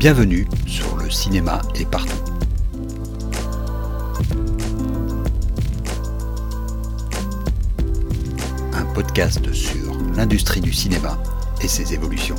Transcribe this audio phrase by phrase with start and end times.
[0.00, 2.16] Bienvenue sur le cinéma est partout.
[8.72, 11.22] Un podcast sur l'industrie du cinéma
[11.62, 12.36] et ses évolutions.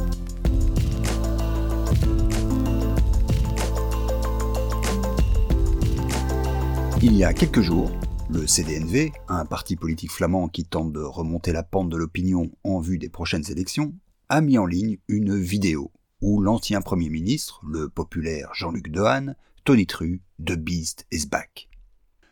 [7.03, 7.91] Il y a quelques jours,
[8.31, 12.79] le CDNV, un parti politique flamand qui tente de remonter la pente de l'opinion en
[12.79, 13.93] vue des prochaines élections,
[14.29, 19.35] a mis en ligne une vidéo où l'ancien Premier ministre, le populaire Jean-Luc Dehaene,
[19.65, 21.67] tonitru The Beast is back.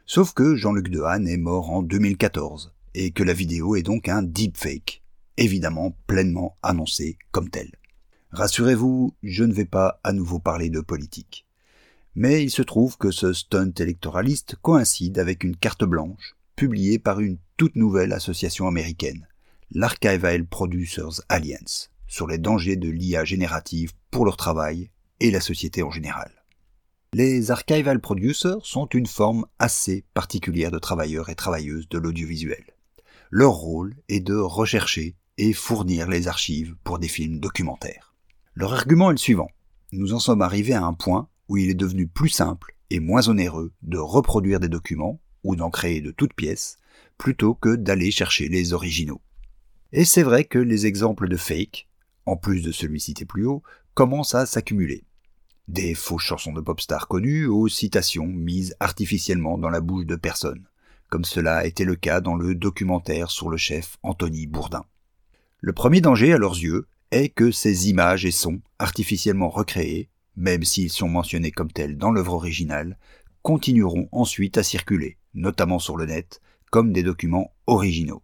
[0.06, 4.22] Sauf que Jean-Luc Dehaene est mort en 2014, et que la vidéo est donc un
[4.22, 5.04] deepfake,
[5.38, 7.72] évidemment pleinement annoncé comme tel.
[8.32, 11.48] Rassurez-vous, je ne vais pas à nouveau parler de politique.
[12.14, 17.20] Mais il se trouve que ce stunt électoraliste coïncide avec une carte blanche publiée par
[17.20, 19.28] une toute nouvelle association américaine,
[19.72, 24.90] l'Archival Producers Alliance sur les dangers de l'IA générative pour leur travail
[25.22, 26.32] et la société en général.
[27.14, 32.64] Les archival producers sont une forme assez particulière de travailleurs et travailleuses de l'audiovisuel.
[33.32, 38.14] Leur rôle est de rechercher et fournir les archives pour des films documentaires.
[38.56, 39.50] Leur argument est le suivant.
[39.92, 43.28] Nous en sommes arrivés à un point où il est devenu plus simple et moins
[43.28, 46.78] onéreux de reproduire des documents ou d'en créer de toutes pièces
[47.18, 49.22] plutôt que d'aller chercher les originaux.
[49.92, 51.89] Et c'est vrai que les exemples de fake
[52.26, 55.04] en plus de celui cité plus haut, commencent à s'accumuler.
[55.68, 60.16] Des fausses chansons de pop stars connues aux citations mises artificiellement dans la bouche de
[60.16, 60.68] personnes,
[61.10, 64.86] comme cela a été le cas dans le documentaire sur le chef Anthony Bourdin.
[65.60, 70.64] Le premier danger à leurs yeux est que ces images et sons artificiellement recréés, même
[70.64, 72.98] s'ils sont mentionnés comme tels dans l'œuvre originale,
[73.42, 76.42] continueront ensuite à circuler, notamment sur le net,
[76.72, 78.24] comme des documents originaux.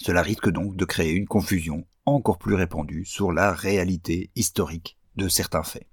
[0.00, 5.28] Cela risque donc de créer une confusion encore plus répandue sur la réalité historique de
[5.28, 5.86] certains faits.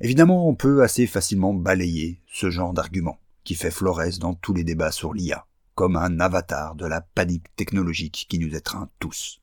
[0.00, 4.64] Évidemment, on peut assez facilement balayer ce genre d'argument qui fait florès dans tous les
[4.64, 9.40] débats sur l'IA, comme un avatar de la panique technologique qui nous étreint tous,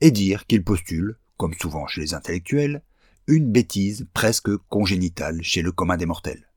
[0.00, 2.82] et dire qu'il postule, comme souvent chez les intellectuels,
[3.26, 6.48] une bêtise presque congénitale chez le commun des mortels.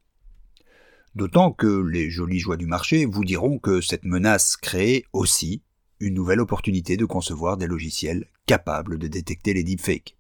[1.16, 5.64] D'autant que les jolies joies du marché vous diront que cette menace crée aussi
[6.00, 10.18] une nouvelle opportunité de concevoir des logiciels capable de détecter les deepfakes.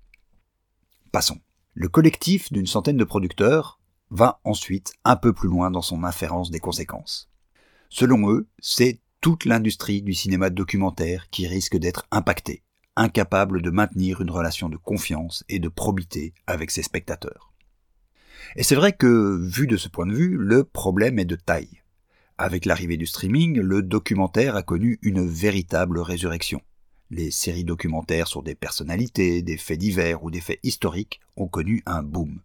[1.11, 1.39] Passons.
[1.73, 3.79] Le collectif d'une centaine de producteurs
[4.09, 7.29] va ensuite un peu plus loin dans son inférence des conséquences.
[7.89, 12.63] Selon eux, c'est toute l'industrie du cinéma documentaire qui risque d'être impactée,
[12.95, 17.53] incapable de maintenir une relation de confiance et de probité avec ses spectateurs.
[18.55, 21.81] Et c'est vrai que, vu de ce point de vue, le problème est de taille.
[22.39, 26.61] Avec l'arrivée du streaming, le documentaire a connu une véritable résurrection.
[27.09, 31.81] Les séries documentaires sur des personnalités, des faits divers ou des faits historiques ont connu
[31.87, 32.41] un boom.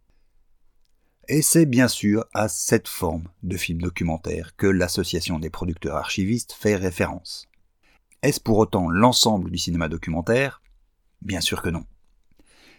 [1.28, 6.52] Et c'est bien sûr à cette forme de film documentaire que l'Association des producteurs archivistes
[6.52, 7.46] fait référence.
[8.22, 10.62] Est-ce pour autant l'ensemble du cinéma documentaire?
[11.20, 11.84] Bien sûr que non.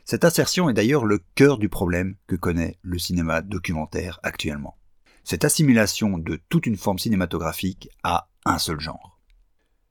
[0.04, 4.78] Cette assertion est d'ailleurs le cœur du problème que connaît le cinéma documentaire actuellement.
[5.24, 9.20] Cette assimilation de toute une forme cinématographique à un seul genre.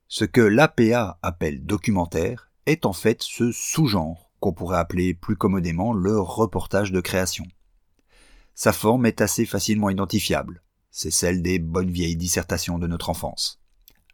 [0.07, 5.93] Ce que l'APA appelle documentaire est en fait ce sous-genre qu'on pourrait appeler plus commodément
[5.93, 7.45] le reportage de création.
[8.53, 10.61] Sa forme est assez facilement identifiable.
[10.91, 13.59] C'est celle des bonnes vieilles dissertations de notre enfance.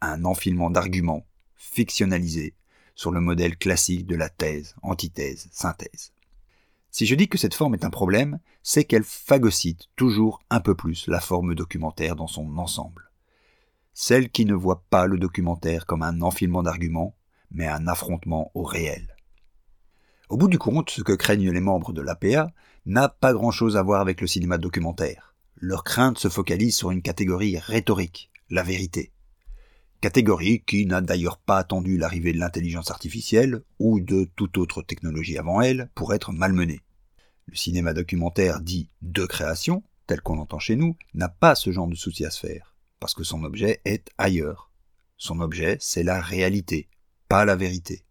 [0.00, 1.26] Un enfilement d'arguments,
[1.56, 2.54] fictionnalisés,
[2.94, 6.12] sur le modèle classique de la thèse, antithèse, synthèse.
[6.90, 10.74] Si je dis que cette forme est un problème, c'est qu'elle phagocyte toujours un peu
[10.74, 13.10] plus la forme documentaire dans son ensemble
[13.92, 17.16] celle qui ne voit pas le documentaire comme un enfilement d'arguments,
[17.50, 19.14] mais un affrontement au réel.
[20.28, 22.50] Au bout du compte, ce que craignent les membres de l'APA
[22.86, 25.34] n'a pas grand-chose à voir avec le cinéma documentaire.
[25.56, 29.12] Leur crainte se focalise sur une catégorie rhétorique, la vérité.
[30.00, 35.36] Catégorie qui n'a d'ailleurs pas attendu l'arrivée de l'intelligence artificielle ou de toute autre technologie
[35.36, 36.80] avant elle pour être malmenée.
[37.50, 41.88] Le cinéma documentaire dit de création, tel qu'on l'entend chez nous, n'a pas ce genre
[41.88, 42.70] de souci à se faire
[43.00, 44.70] parce que son objet est ailleurs.
[45.16, 46.88] Son objet, c'est la réalité,
[47.28, 48.04] pas la vérité.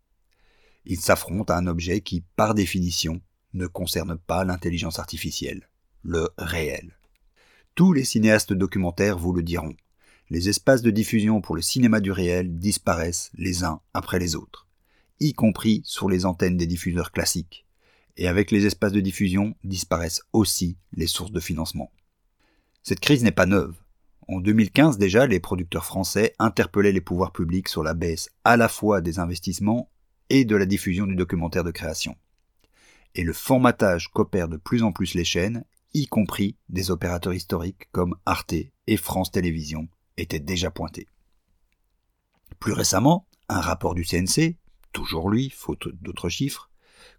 [0.83, 3.21] Il s'affronte à un objet qui, par définition,
[3.53, 5.69] ne concerne pas l'intelligence artificielle,
[6.01, 6.97] le réel.
[7.75, 9.75] Tous les cinéastes documentaires vous le diront.
[10.30, 14.68] Les espaces de diffusion pour le cinéma du réel disparaissent les uns après les autres,
[15.19, 17.65] y compris sur les antennes des diffuseurs classiques.
[18.19, 21.89] Et avec les espaces de diffusion disparaissent aussi les sources de financement.
[22.83, 23.77] Cette crise n'est pas neuve.
[24.27, 28.68] En 2015 déjà, les producteurs français interpellaient les pouvoirs publics sur la baisse à la
[28.68, 29.89] fois des investissements
[30.30, 32.18] et de la diffusion du documentaire de création.
[33.16, 35.63] et le formatage qu'opèrent de plus en plus les chaînes,
[35.94, 38.54] y compris des opérateurs historiques comme Arte
[38.86, 39.88] et France Télévisions,
[40.18, 41.07] étaient déjà pointés.
[42.60, 44.57] Plus récemment, un rapport du CNC,
[44.92, 46.69] toujours lui, faute d'autres chiffres,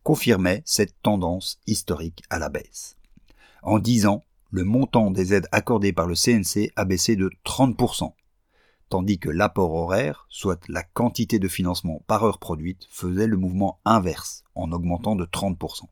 [0.02, 2.96] confirmait cette tendance historique à la baisse.
[3.62, 8.14] En 10 ans, le montant des aides accordées par le CNC a baissé de 30%,
[8.88, 13.80] tandis que l'apport horaire, soit la quantité de financement par heure produite, faisait le mouvement
[13.84, 15.84] inverse, en augmentant de 30%.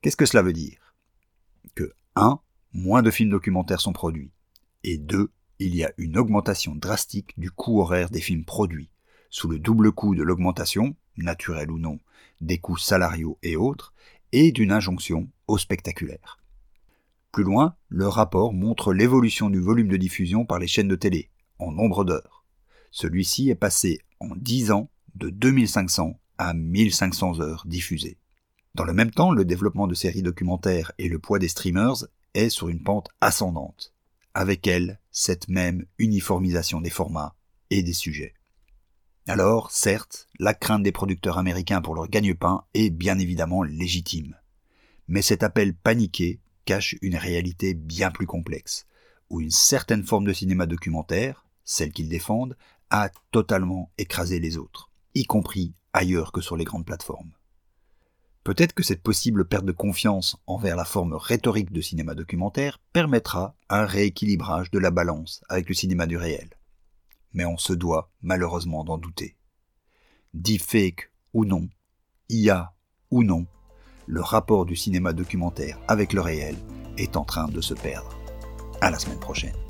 [0.00, 0.94] Qu'est-ce que cela veut dire?
[1.74, 2.38] Que 1.
[2.72, 4.32] Moins de films documentaires sont produits,
[4.84, 5.32] et 2.
[5.58, 8.90] Il y a une augmentation drastique du coût horaire des films produits,
[9.30, 11.98] sous le double coût de l'augmentation, naturelle ou non,
[12.40, 13.92] des coûts salariaux et autres,
[14.32, 16.38] et d'une injonction au spectaculaire.
[17.32, 21.30] Plus loin, le rapport montre l'évolution du volume de diffusion par les chaînes de télé,
[21.58, 22.44] en nombre d'heures.
[22.90, 28.18] Celui-ci est passé en 10 ans de 2500 à 1500 heures diffusées.
[28.74, 32.50] Dans le même temps, le développement de séries documentaires et le poids des streamers est
[32.50, 33.94] sur une pente ascendante.
[34.34, 37.34] Avec elle, cette même uniformisation des formats
[37.70, 38.34] et des sujets.
[39.28, 44.36] Alors, certes, la crainte des producteurs américains pour leur gagne-pain est bien évidemment légitime.
[45.08, 48.86] Mais cet appel paniqué cache une réalité bien plus complexe,
[49.28, 52.56] où une certaine forme de cinéma documentaire, celle qu'ils défendent,
[52.90, 57.32] a totalement écrasé les autres, y compris ailleurs que sur les grandes plateformes.
[58.44, 63.56] Peut-être que cette possible perte de confiance envers la forme rhétorique de cinéma documentaire permettra
[63.68, 66.55] un rééquilibrage de la balance avec le cinéma du réel
[67.36, 69.36] mais on se doit malheureusement d'en douter.
[70.34, 71.68] Deepfake ou non,
[72.28, 72.74] IA
[73.10, 73.46] ou non,
[74.06, 76.56] le rapport du cinéma documentaire avec le réel
[76.96, 78.10] est en train de se perdre.
[78.80, 79.65] À la semaine prochaine.